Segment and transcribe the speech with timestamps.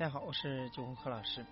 [0.00, 1.44] 大家好，我是九红何老师。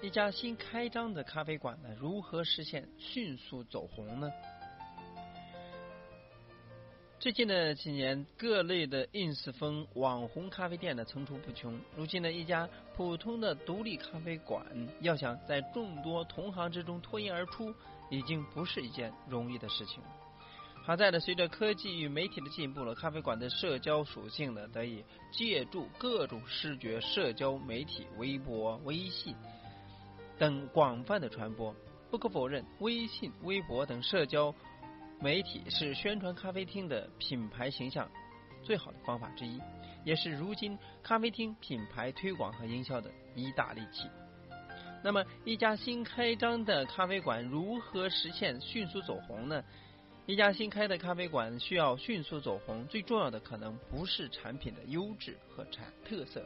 [0.00, 4.30] 一家新开张的咖啡馆呢，如何实现迅速走红呢？
[7.18, 11.80] 最近的几年，各类的 ins 风网红咖啡店呢层出不穷。
[11.96, 14.64] 如今呢，一家普通的独立咖啡馆
[15.00, 17.74] 要想在众多同行之中脱颖而出，
[18.08, 20.08] 已经不是一件容易的事情了。
[20.86, 29.34] 好在呢，随着科技与媒体的进步了，咖啡馆的社交属性呢得以借助各种视觉社交媒体、微博、微信
[30.38, 31.74] 等广泛的传播。
[32.08, 34.54] 不可否认，微信、微博等社交
[35.20, 38.08] 媒体是宣传咖啡厅的品牌形象
[38.62, 39.60] 最好的方法之一，
[40.04, 44.08] 也是如今咖啡厅品牌推广和营销的一大利器。
[45.02, 49.64] 那么，一家新开张的咖啡馆如何实现迅速走红呢？
[50.26, 56.44] 一家新开的咖啡馆需要迅速走红，最重要的可能不是产品的优质和产特色。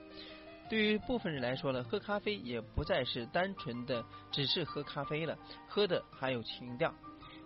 [0.68, 5.34] 对于部分人来说呢，喝咖啡也不再是单纯的只是喝咖啡了，
[5.66, 6.94] 喝的还有情调、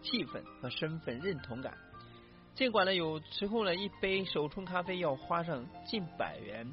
[0.02, 1.72] 气氛和身份认同感。
[2.56, 6.68] 尽管呢，有时候呢，一杯手冲咖啡要花上近百元，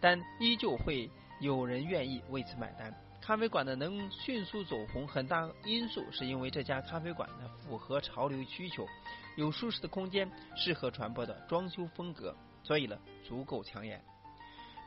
[0.00, 1.08] 但依旧会
[1.40, 2.92] 有人愿意为此买单。
[3.26, 8.86] 咖啡馆呢能迅速走红，很大因素是因为这家咖啡馆呢符合潮流需求，
[9.36, 12.32] 有舒适的空间，适合传播的装修风格，
[12.62, 14.00] 所以呢足够抢眼。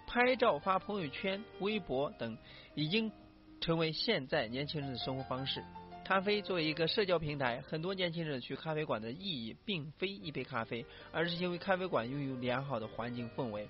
[0.07, 2.37] 拍照发朋友圈、微博等
[2.75, 3.11] 已经
[3.59, 5.61] 成为现在年轻人的生活方式。
[6.05, 13.67] 咖啡作为一个社交平台，很多年轻人去咖啡馆的意义并非一杯咖啡，而是因为咖啡馆拥有良好的环境氛围。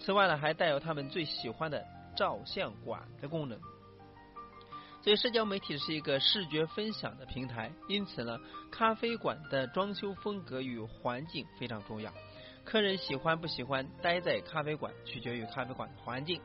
[0.00, 3.60] 此外呢，还带有他们最喜欢的照相馆的功能。
[5.02, 8.38] 所以，社交媒体是一个视觉分享的平台，因此呢，
[8.70, 12.12] 咖啡馆的装修风格与环境非常重要。
[12.64, 16.38] 客人喜欢不喜欢待在咖啡馆，取决于咖啡馆的环境。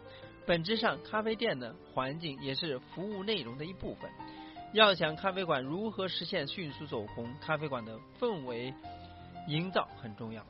[0.46, 4.10] 本质上，咖啡店的环境也是服务内容的一部分。
[4.72, 8.74] 要想咖啡馆如何实现迅速走红，咖啡馆的氛围
[9.50, 10.46] 营造很重要。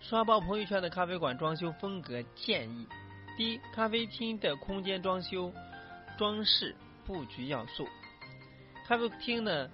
[0.00, 2.86] 刷爆朋友圈的咖啡馆装修风格建议：
[3.38, 5.50] 第一，咖啡厅的空间装修。
[6.20, 6.76] 装饰
[7.06, 7.88] 布局要素，
[8.86, 9.70] 咖啡厅呢，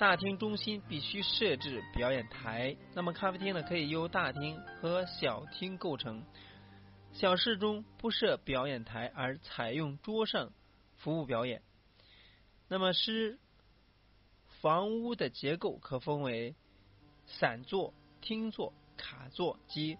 [0.00, 2.74] 大厅中心必须设置表演台。
[2.94, 6.24] 那么咖啡厅呢，可以由大厅和小厅构成。
[7.12, 10.50] 小室中不设表演台，而采用桌上
[10.96, 11.60] 服务表演。
[12.68, 13.38] 那么是
[14.62, 16.56] 房屋的结构可分为
[17.26, 17.92] 散座、
[18.22, 19.98] 厅座、卡座及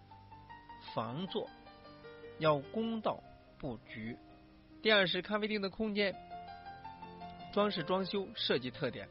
[0.95, 1.51] 房座，
[2.39, 3.23] 要公道
[3.59, 4.17] 布局。
[4.83, 6.13] 第二是咖啡厅的空间
[7.53, 9.09] 装饰装修设计特点，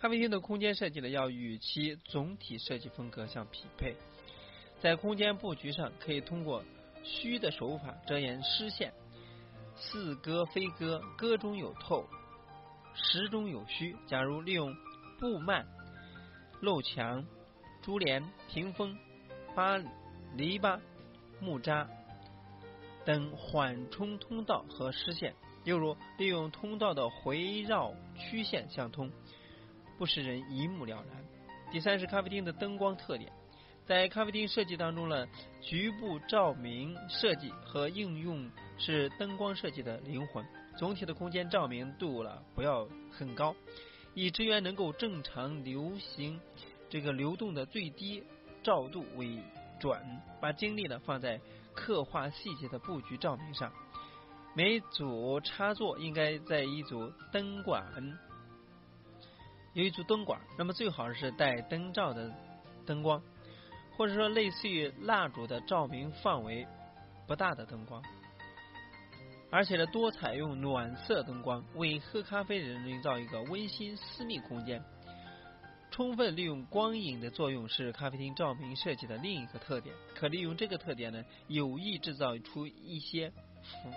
[0.00, 3.94] 咖啡厅的空间设计呢要与其总体设计风格相匹配，
[4.80, 6.64] 在空间布局上可以通过
[7.04, 8.92] 虚的手法遮掩视线，
[9.76, 12.04] 似歌非歌，歌中有透，
[12.92, 13.94] 实中有虚。
[14.08, 14.74] 假如利用
[15.20, 15.64] 布幔、
[16.62, 17.24] 漏墙、
[17.80, 18.98] 珠帘、屏风、
[19.54, 19.78] 八
[20.34, 20.80] 篱笆、
[21.40, 21.86] 木栅。
[23.04, 29.10] 等缓冲通道和视线，又如利用通道的回绕曲线相通，
[29.98, 31.24] 不使人一目了然。
[31.72, 33.32] 第三是咖啡厅的灯光特点，
[33.84, 35.26] 在咖啡厅设计当中呢，
[35.60, 38.48] 局部照明设计和应用
[38.78, 40.44] 是灯光设计的灵魂。
[40.78, 43.54] 总体的空间照明度了不要很高，
[44.14, 46.40] 以支援能够正常流行
[46.88, 48.22] 这个流动的最低
[48.62, 49.38] 照度为
[49.80, 50.00] 准，
[50.40, 51.40] 把精力呢放在。
[51.74, 53.72] 刻画细节的布局照明上，
[54.54, 57.84] 每组插座应该在一组灯管，
[59.72, 62.32] 有一组灯管，那么最好是带灯罩的
[62.84, 63.22] 灯光，
[63.96, 66.66] 或者说类似于蜡烛的照明范围
[67.26, 68.02] 不大的灯光，
[69.50, 74.82] 而且呢多采用暖色灯光，为喝咖啡的人营造一个温馨私密空间。
[75.92, 79.94] 充分利用光影的作用是咖啡厅照明设计的另一个特点。
[80.14, 83.30] 可利用这个特点呢，有意制造出一些
[83.62, 83.92] 浮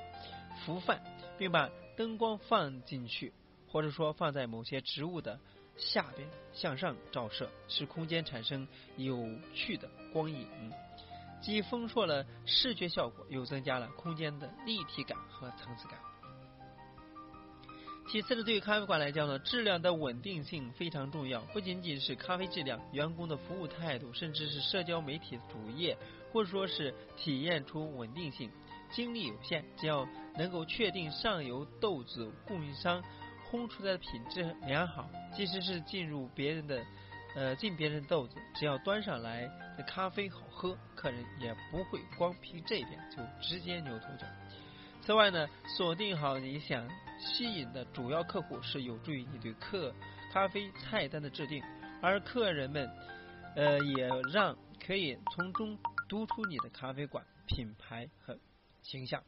[0.66, 1.02] 浮泛，
[1.38, 3.32] 并把灯光放进去，
[3.70, 5.40] 或者说放在某些植物的
[5.78, 8.68] 下边向上照射，使空间产生
[8.98, 10.46] 有趣的光影，
[11.42, 15.98] 既丰硕了视觉效果，又增加了空间的立体感和层次感。
[18.08, 21.42] 其次呢，对于咖啡馆来讲呢，质量的稳定性非常重要。
[21.54, 25.98] 不仅仅是咖啡质量，员工的服务态度，甚至是社交媒体主页，
[26.32, 28.50] 或者说是体验出稳定性。
[28.92, 30.08] 精力有限，只要
[30.38, 33.04] 能够确定上游豆子供应商
[33.52, 36.86] 烘出来的品质良好，即使是进入别人的
[37.36, 39.42] 呃进别人豆子，只要端上来
[39.76, 44.26] 的咖啡好喝，客人也不会光凭这一点就直接扭头走。
[45.02, 49.94] 此外呢，锁定好你想吸引的主要客户是有助于你对客
[50.32, 51.64] 咖啡菜单的制定，
[52.02, 52.90] 而客人们
[53.56, 55.78] 呃也让可以从中
[56.08, 58.38] 读出你的咖啡馆品牌和
[58.84, 59.24] 形象。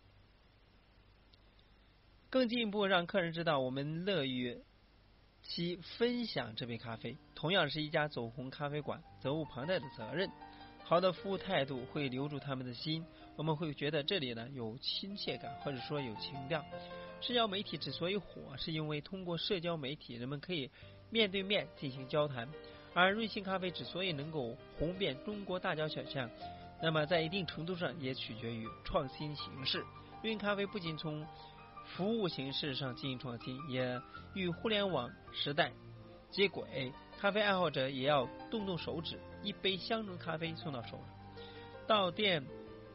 [2.29, 4.61] 更进一步让客人知道我们乐于
[5.41, 10.29] 其分享这杯咖啡，同样是一家走红咖啡馆，责无旁贷的责任。
[10.83, 13.05] 好的服务态度会留住他们的心，
[13.37, 16.65] 我们会觉得这里呢有亲切感，或者说有情调。
[17.21, 20.69] 社交媒体之所以火，是因为通过社交媒体，人们可以
[21.09, 22.49] 面对面进行交谈。
[22.93, 26.29] 而瑞幸咖啡之所以能够红遍中国大街小巷，
[26.81, 29.85] 那么在一定程度上也取决于创新形式。
[30.23, 31.25] 瑞幸咖啡不仅从
[31.85, 34.01] 服务形式上进行创新，也
[34.33, 35.71] 与互联网时代
[36.31, 36.91] 接轨。
[37.19, 40.99] 咖啡爱好者也要动动手指，一杯香浓咖啡送到手。
[41.87, 42.43] 到店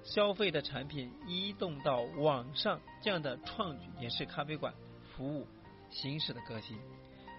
[0.05, 4.75] 消费的产品移动到网上，这样的创举也是咖啡馆
[5.15, 5.47] 服务
[5.91, 6.79] 形式的革新。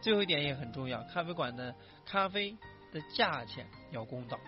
[0.01, 1.75] 最后一点也很重要，咖啡馆的
[2.05, 2.57] 咖啡
[2.91, 4.39] 的价钱要公道，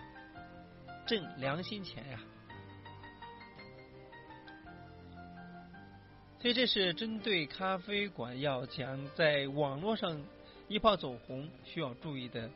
[1.06, 2.20] 挣良心钱呀。
[6.38, 10.22] 所以这是针对咖啡馆要讲在网络上
[10.68, 12.50] 一炮走红需要注意的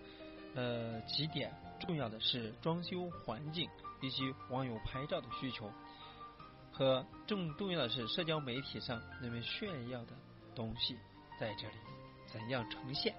[0.55, 3.69] 呃几点，重要的是装修环境
[4.01, 5.71] 以及网友拍照的需求，
[6.73, 10.13] 和更重要的是社交媒体上人们炫耀的
[10.55, 10.97] 东西
[11.39, 11.75] 在这里
[12.27, 13.15] 怎样呈现。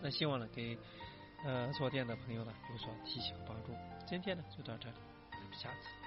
[0.00, 0.78] 那希望呢给
[1.44, 3.72] 呃做店的朋友呢有所提醒帮助。
[4.06, 4.96] 今天呢就到这里，
[5.52, 6.01] 下次。